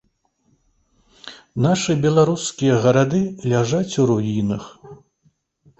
[1.65, 3.21] Нашы беларускія гарады
[3.53, 4.63] ляжаць у руінах.